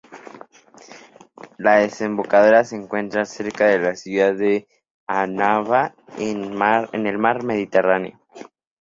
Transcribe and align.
La 1.59 1.75
desembocadura 1.75 2.63
se 2.63 2.75
encuentra 2.75 3.23
cerca 3.25 3.67
de 3.67 3.77
la 3.77 3.95
ciudad 3.95 4.33
de 4.33 4.67
Annaba, 5.05 5.93
en 6.17 7.05
el 7.05 7.17
mar 7.19 7.43
Mediterráneo. 7.43 8.19